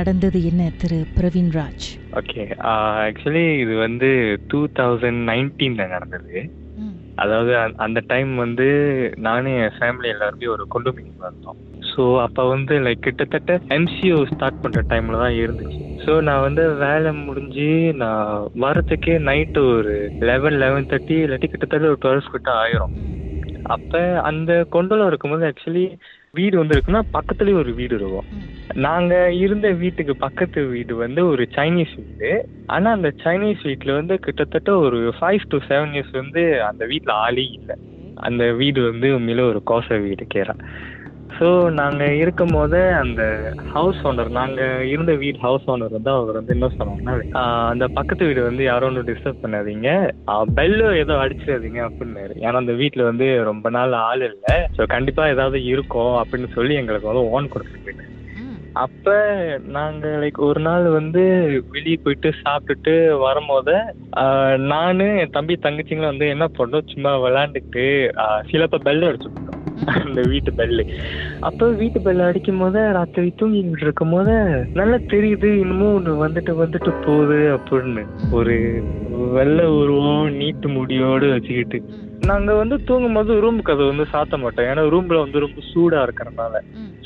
[0.00, 2.42] நடந்தது என்ன திரு பிரவீன் ராஜ் ஓகே
[2.72, 4.08] ஆக்சுவலி இது வந்து
[4.48, 6.38] டூ தௌசண்ட் நைன்டீனில் நடந்தது.
[7.14, 8.66] அதாவது அந்த- டைம் வந்து
[9.18, 11.58] நானும் என் ஃபேமிலி எல்லாருமே ஒரு கொண்டுமினிங் வந்தோம்
[11.90, 15.78] ஸோ அப்போ வந்து லைக் கிட்டத்தட்ட எம்சிஓ ஸ்டார்ட் பண்ணுற டைமில் தான் இருந்துச்சு.
[16.04, 21.98] ஸோ நான் வந்து வேலை முடிஞ்சு நான் வரதுக்கே நைட்டு ஒரு லெவன் லெவன் தேர்ட்டி இல்லாட்டி கிட்டத்தட்ட ஒரு
[22.04, 22.94] டுவெல்ஸ் கிட்ட ஆயிரும்.
[23.68, 25.84] அப்போ அந்த கொண்டோல இருக்கும்போது ஆக்சுவலி
[26.34, 28.26] வீடு வந்து இருக்குன்னா பக்கத்துலேயே ஒரு வீடு இருக்கும்.
[28.80, 32.30] நாங்க இருந்த வீட்டுக்கு பக்கத்து வீடு வந்து ஒரு சைனீஸ் வீடு.
[32.68, 37.46] ஆனா அந்த சைனீஸ் வீட்ல வந்து கிட்டத்தட்ட ஒரு ஃபைவ் டு செவன் இயர்ஸ் வந்து அந்த வீட்ல ஆளே
[37.58, 37.76] இல்லை.
[38.16, 40.54] அந்த வீடு வந்து உண்மையில ஒரு கோசை வீடு கேரா
[41.40, 43.22] ஸோ நாங்கள் இருக்கும் போதே அந்த
[43.70, 44.58] ஹவுஸ் ஓனர் நாங்கள்
[44.90, 47.14] இருந்த வீடு ஹவுஸ் ஓனர் வந்து அவர் வந்து என்ன சொன்னாங்கன்னா
[47.70, 49.88] அந்த பக்கத்து வீடு வந்து யாரும் ஒன்றும் டிஸ்டர்ப் பண்ணாதீங்க.
[50.58, 54.56] பெல்லு ஏதோ அடிச்சிடாதீங்க அப்படின்னாரு ஏன்னா அந்த வீட்டில் வந்து ரொம்ப நாள் ஆள் இல்லை.
[54.76, 57.48] ஸோ கண்டிப்பாக ஏதாவது இருக்கும் அப்படின்னு சொல்லி எங்களுக்கு வந்து ஓன்.
[58.40, 59.14] ம், அப்ப
[59.74, 61.22] நாங்க லைக் ஒரு நாள் வந்து
[61.72, 62.94] வெளியே போயிட்டு சாப்பிட்டுட்டு
[63.24, 63.76] வரும்போது
[64.70, 67.86] நானு என் தம்பி தங்கச்சிங்களும் வந்து என்ன பண்ணோம் சும்மா விளையாண்டுட்டு
[68.22, 70.84] ஆஹ், சிலப்ப பெல் அடிச்சுட்டோம் அந்த வீட்டு பெல்லு
[71.40, 77.04] அப்ப வீட்டு பெல் அடிக்கும் போது ராத்திரி தூங்கிட்டு இருக்கும் போது நல்லா தெரியுது இன்னமும் ஒண்ணு வந்துட்டு வந்துட்டு
[77.06, 78.06] போகுது அப்படின்னு.
[78.30, 78.82] ஒரு
[79.32, 81.84] வெள்ளை உருவம் நீட்டு முடியோடு வச்சுக்கிட்டு.
[82.20, 84.68] ம், நாங்க வந்து தூங்கும் போது ரூம் கதை வந்து சாத்த மாட்டோம்.
[84.70, 86.56] ஏன்னா ரூம்ல வந்து ரொம்ப சூடா இருக்கிறனால.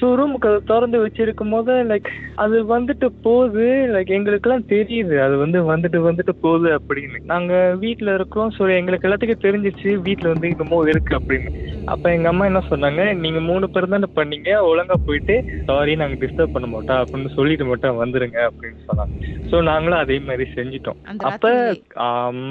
[0.01, 3.67] ஸோ ரூம் கதை திறந்து வச்சிருக்கும் போது லைக் அது வந்துட்டு போகுது.
[3.95, 5.15] லைக் எங்களுக்கெல்லாம் தெரியுது.
[5.27, 7.19] அது வந்து வந்துட்டு வந்துட்டு போகுது அப்படின்னு.
[7.25, 8.51] நாங்க வீட்ல இருக்கோம்.
[8.57, 9.91] ஸோ எங்களுக்கு எல்லாத்துக்கும் தெரிஞ்சிச்சு.
[10.07, 11.53] வீட்ல வந்து இன்னமும் இருக்கு அப்படின்னு.
[11.89, 13.03] அப்ப எங்க அம்மா என்ன சொன்னாங்க?
[13.23, 14.51] நீங்க மூணு பேர் தானே பண்ணீங்க.
[14.69, 15.35] ஒழுங்கா போயிட்டு
[15.67, 17.01] சாரி நாங்க டிஸ்டர்ப் பண்ண மாட்டோம்.
[17.03, 19.15] அப்படின்னு சொல்லிட்டு மட்டும் வந்துருங்க அப்படின்னு சொன்னாங்க.
[19.51, 21.01] ஸோ நாங்களும் அதே மாதிரி செஞ்சிட்டோம்.
[21.31, 21.49] அப்ப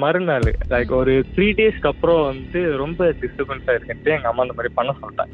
[0.02, 4.92] மறுநாள் லைக் ஒரு த்ரீ டேஸ்க்கு அப்புறம் வந்து ரொம்ப டிஸ்டர்பன்ஸா இருக்குன்ட்டு எங்க அம்மா அந்த மாதிரி பண்ண
[4.92, 5.32] சொல்லிட்டாங்க.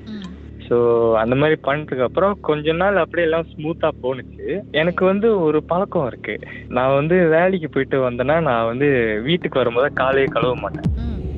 [0.61, 0.77] ஸோ
[1.15, 4.47] அந்த மாதிரி பண்ணதுக்கு அப்புறம் கொஞ்ச நாள் அப்படியே எல்லாம் ஸ்மூத்தா போணுச்சு.
[4.73, 6.35] எனக்கு வந்து ஒரு பழக்கம் இருக்கு.
[6.69, 8.89] நான் வந்து வேலைக்கு போயிட்டு வந்தேன்னா நான் வந்து
[9.23, 10.87] வீட்டுக்கு வரும்போது காலையே கழுவ மாட்டேன்.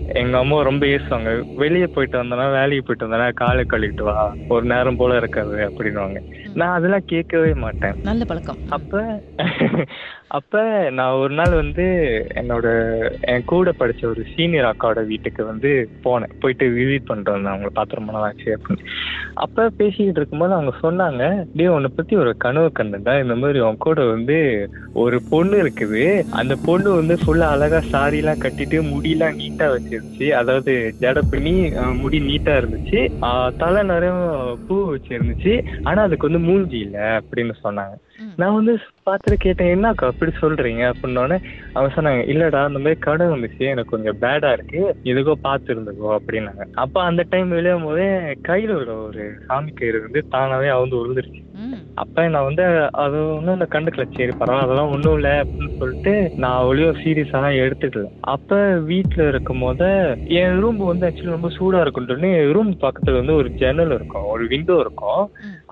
[0.08, 1.30] எங்க அம்மா ரொம்ப ஏசுவாங்க.
[1.54, 4.16] வெளியே போயிட்டு வந்தேன்னா வேலைக்கு போயிட்டு வந்தேன்னா காலை கழுவிட்டு வா
[4.48, 6.18] ஒரு நேரம் போல இருக்காது அப்படின்னுவாங்க.
[6.54, 7.94] நான் அதெல்லாம் கேட்கவே மாட்டேன்.
[8.02, 8.58] நல்ல பழக்கம்.
[8.68, 9.00] அப்ப
[10.36, 10.60] அப்ப
[10.98, 11.86] நான் ஒரு நாள் வந்து
[12.40, 12.66] என்னோட
[13.32, 15.70] என் கூட படிச்ச ஒரு சீனியர் அக்காவோட வீட்டுக்கு வந்து
[16.04, 16.32] போனேன்.
[16.42, 18.84] போயிட்டு விசிட் பண்ணிட்டு வந்தேன் அவங்கள பார்த்து ரொம்ப நாள் ஆச்சு அப்படின்னு.
[19.44, 21.24] அப்ப பேசிக்கிட்டு இருக்கும்போது அவங்க சொன்னாங்க
[21.58, 24.38] டே உன்னை பத்தி ஒரு கனவு கண்டுடா இந்த மாதிரி உன் கூட வந்து
[25.02, 26.04] ஒரு பொண்ணு இருக்குது.
[26.40, 30.28] அந்த பொண்ணு வந்து ஃபுல்லா அழகா சாரி எல்லாம் கட்டிட்டு முடியெல்லாம் நீட்டா வச்சிருந்துச்சு.
[30.40, 30.72] அதாவது
[31.02, 31.54] ஜட பண்ணி
[32.00, 33.02] முடி நீட்டா இருந்துச்சு.
[33.62, 34.12] தலை நிறைய
[34.68, 35.54] பூ வச்சிருந்துச்சு.
[35.88, 37.94] ஆனா அதுக்கு வந்து மூஞ்சி இல்ல அப்படின்னு சொன்னாங்க.
[38.40, 38.72] நான் வந்து
[39.06, 41.36] பார்த்துட்டு கேட்டேன் என்னக்கா இப்படி சொல்றீங்க அப்படின்னோடனே
[41.72, 46.62] அவன் சொன்னாங்க இல்லடா அந்த மாதிரி கடை வந்துச்சு எனக்கு கொஞ்சம் பேடா இருக்கு எதுக்கோ பார்த்துருந்துக்கோ அப்படின்னாங்க.
[46.82, 48.06] அப்ப அந்த டைம் விளையும் போதே
[48.48, 51.42] கையில உள்ள ஒரு சாமி கயிறு வந்து தானாவே அவுந்து உழுந்துருச்சு.
[51.96, 52.64] அப்ப நான் வந்து
[53.02, 54.04] அது ஒன்றும் இந்த கண்டுக்கல.
[54.10, 58.04] சரி பரவாயில்ல அதெல்லாம் ஒன்றும் இல்லை அப்படின்னு சொல்லிட்டு நான் அவ்வளோ சீரியஸாக எடுத்துக்கல.
[58.34, 58.58] அப்ப
[58.90, 59.88] வீட்டில் இருக்கும் போது
[60.38, 64.76] என் ரூம் வந்து ஆக்சுவலி ரொம்ப சூடா இருக்குன்ட்டு ரூம் பக்கத்துல வந்து ஒரு ஜன்னல் இருக்கும் ஒரு விண்டோ
[64.80, 65.22] இருக்கும்.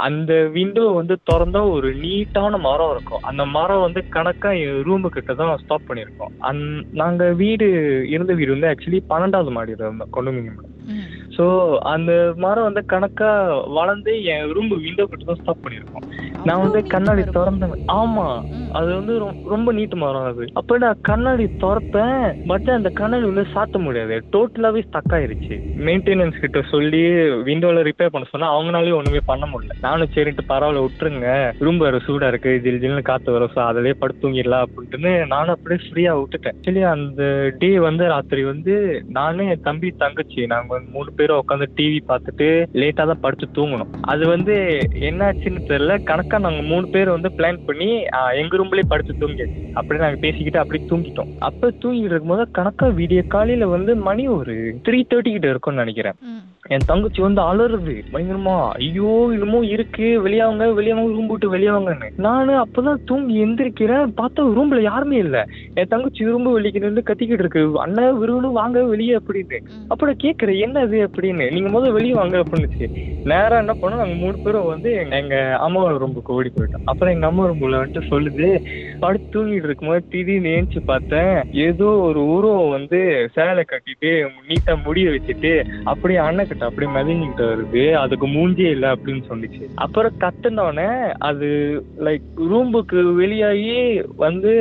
[0.01, 3.25] அந்த விண்டோ வந்து திறந்தா ஒரு நீட்டான மரம் இருக்கும்.
[3.25, 6.35] அந்த மரம் வந்து கணக்கா என் ரூமு கிட்ட தான் ஸ்டாப் பண்ணியிருக்கோம்.
[6.43, 6.63] அந்
[6.95, 7.69] நாங்க வீடு
[8.15, 10.15] இருந்த வீடு வந்து ஆக்சுவலி பன்னெண்டாவது மாடியில் இருந்தோம்
[10.91, 11.09] ம்,
[11.41, 11.47] ஸோ
[11.91, 13.45] அந்த மரம் வந்து கணக்காக
[13.77, 16.05] வளர்ந்து என் ரூம் விண்டோ கிட்ட தான் ஸ்டாப் பண்ணியிருக்கோம்.
[16.45, 17.23] நான் வந்து கண்ணாடி.
[17.37, 18.27] திறந்தேன் ஆமா.
[18.73, 19.15] அது வந்து
[19.49, 20.45] ரொம்ப நீட்டு மரம் அது.
[20.53, 24.17] அப்ப நான் கண்ணாடி திறப்பேன் பட் அந்த கண்ணாடி வந்து சாத்த முடியாது.
[24.35, 25.57] டோட்டலாவே ஸ்டக் ஆயிருச்சு.
[25.89, 27.03] மெயின்டெனன்ஸ் கிட்ட சொல்லி
[27.49, 29.77] விண்டோல ரிப்பேர் பண்ண சொன்னா அவங்களாலயும் ஒண்ணுமே பண்ண முடியல.
[29.81, 31.29] நானும் சரிட்டு பரவாயில்ல விட்டுருங்க.
[31.59, 32.53] ரூம் வேற சூடா இருக்கு.
[32.67, 33.53] ஜில் ஜில்னு காத்து வரும்.
[33.55, 36.57] ஸோ அதிலே படுத்து தூங்கிடலாம் அப்படின்ட்டு நானும் அப்படியே ஃப்ரீயா விட்டுட்டேன்.
[36.59, 37.23] ஆக்சுவலி அந்த
[37.59, 38.75] டே வந்து ராத்திரி வந்து
[39.19, 42.49] நானு என் தம்பி தங்கச்சி நாங்க மூணு பேரும் உட்காந்து டிவி பார்த்துட்டு
[42.81, 43.93] லேட்டா தான் படுத்து தூங்கணும்.
[44.13, 44.55] அது வந்து
[45.11, 45.95] என்னாச்சுன்னு தெரியல.
[46.11, 49.49] கணக்கா நாங்க மூணு பேர் வந்து பிளான் பண்ணி ஆஹ், எங்க ரூம்லயே படுத்து தூங்கியாச்சு.
[49.77, 51.29] அப்படியே நாங்க பேசிக்கிட்டு அப்படியே தூங்கிட்டோம்.
[51.43, 54.55] அப்ப தூங்கிட்டு இருக்கும்போது கணக்கா விடிய காலையில வந்து மணி ஒரு
[54.85, 56.17] த்ரீ தேர்ட்டி கிட்ட இருக்கும்னு நினைக்கிறேன்.
[56.71, 58.03] என் தங்கச்சி வந்து அலறுது.
[58.13, 60.29] பயங்கரமா ஐயோ இன்னமும் இருக்கு.
[60.29, 64.13] வெளியாவங்க வெளியாவங்க ரூம் விட்டு வெளியாவங்கன்னு நானு அப்பதான் தூங்கி எந்திரிக்கிறேன்.
[64.17, 65.47] பார்த்தா ரூம்ல யாருமே இல்ல.
[65.75, 67.71] என் தங்கச்சி ரொம்ப வெளிக்கு நின்று கத்திக்கிட்டு இருக்கு.
[67.75, 69.61] அண்ணன் விரும்பணும் வாங்க வெளியே அப்படின்னு.
[69.61, 69.91] ம்.
[69.91, 71.53] அப்ப நான் கேக்குறேன் என்ன அது அப்படின்னு.
[71.53, 72.91] நீங்க முதல்ல வெளியே வாங்க அப்படின்னுச்சு
[73.25, 76.85] நேரா என்ன பண்ணோம் நாங்க மூணு பேரும் வந்து எங்க- எங்க அம்மா ரூமுக்கு ஓடி போயிட்டோம்.
[76.85, 78.65] அப்புறம் எங்க அம்மா ரூம்ல வந்துட்டு சொல்லுது
[79.01, 85.65] படுத்து தூங்கிட்டு இருக்கும்போது திடீர்னு ஏஞ்சி பார்த்தேன் ஏதோ ஒரு உருவம் வந்து சேலை கட்டிட்டு நீட்டா முடிய வச்சுட்டு
[85.85, 86.19] அப்படியே
[86.61, 87.93] அண்ணக்கிட்ட அப்படியே மிதங்கிட்டு வருது.
[87.93, 91.49] அதுக்கு மூஞ்சே இல்லை அப்படின்னு சொன்னிச்சு அப்புறம் கத்துனோடனே அது
[91.99, 94.53] லைக் ரூம்புக்கு வெளியாகி வந்து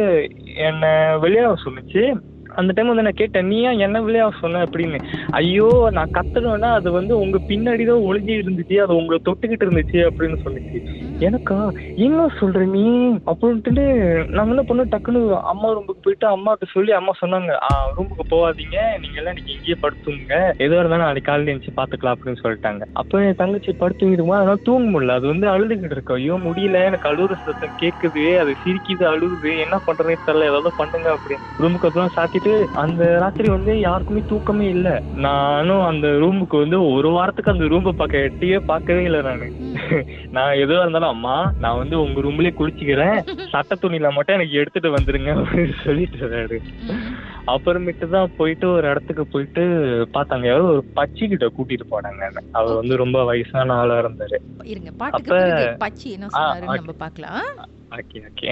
[0.56, 0.90] என்னை
[1.24, 2.14] வெளியாக சொன்னிச்சு.
[2.56, 4.64] அந்த டைம் வந்து நான் கேட்டேன் நீ ஏன் என்ன விளையாட சொன்ன?
[4.64, 5.00] அப்படின்னு.
[5.30, 8.78] ஐயோ நான் கத்துனோன்னா அது வந்து உங்க பின்னாடி தான் ஒளிஞ்சு இருந்துச்சு.
[8.78, 11.58] அது உங்களை தொட்டுக்கிட்டு இருந்துச்சு அப்படின்னு சொல்லிச்சு எனக்கா?
[12.06, 12.84] என்ன சொல்ற நீ?
[13.32, 13.84] அப்படின்ட்டு
[14.36, 14.92] நாங்க என்ன பண்ணோம்?
[14.92, 15.22] டக்குன்னு
[15.52, 17.54] அம்மா ரூமுக்கு போயிட்டு அம்மாட்ட சொல்லி அம்மா சொன்னாங்க
[17.96, 18.78] ரூமுக்கு போகாதீங்க.
[19.02, 20.34] நீங்க எல்லாம் இன்னைக்கு இங்கேயே படுத்துங்க.
[20.64, 22.86] எதுவாக இருந்தாலும் நாளைக்கு காலையில் எழுந்துச்சு பாத்துக்கலாம் அப்படின்னு சொல்லிட்டாங்க.
[22.94, 25.18] அப்போ என் தங்கச்சி படுத்துங்கிடுமா அதனால தூங்க முடியல.
[25.20, 26.84] அது வந்து அழுதுகிட்டு இருக்கோம் ஐயோ முடியல.
[26.92, 30.50] எனக்கு அழுகுற சத்தம் கேட்குது அது சிரிக்குது அழுகுது என்ன பண்றதுன்னு தெரியல.
[30.52, 31.46] ஏதாவது பண்ணுங்க அப்படின்னு.
[31.62, 32.54] ரூமுக்கு அப்புறம் சாத்திட்டு
[32.86, 34.96] அந்த ராத்திரி வந்து யாருக்குமே தூக்கமே இல்லை.
[35.28, 39.46] நானும் அந்த ரூமுக்கு வந்து ஒரு வாரத்துக்கு அந்த ரூமை பார்க்க எட்டியே பார்க்கவே இல்லை நான்.
[40.32, 43.18] நான் எதுவாக இருந்தாலும் அம்மா நான் வந்து உங்க ரூம்லயே குளிச்சுக்கிறேன்.
[43.52, 45.32] சட்ட துணியில மட்டும் எனக்கு எடுத்துட்டு வந்துருங்க.
[45.40, 46.60] அப்படின்னு சொல்லிட்டு இருக்காரு.
[47.48, 49.62] அப்புறமேட்டு தான் போயிட்டு ஒரு இடத்துக்கு போயிட்டு
[50.14, 50.46] பார்த்தாங்க.
[50.46, 52.24] யாரோ ஒரு பச்சி கிட்ட கூட்டிட்டு போனாங்க.
[52.52, 54.40] அவர் வந்து ரொம்ப வயசான ஆளா இருந்தாரு.
[54.64, 55.40] இருங்க பாட்டுக்கு
[55.86, 56.76] பச்சி என்ன.
[56.76, 57.44] நம்ம பார்க்கலாம்.
[57.92, 58.52] Okay okay.